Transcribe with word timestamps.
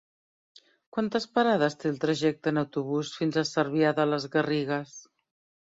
Quantes 0.95 1.27
parades 1.39 1.77
té 1.83 1.91
el 1.91 2.01
trajecte 2.05 2.53
en 2.53 2.63
autobús 2.63 3.13
fins 3.21 3.39
a 3.43 3.47
Cervià 3.53 3.93
de 4.01 4.11
les 4.15 4.27
Garrigues? 4.39 4.99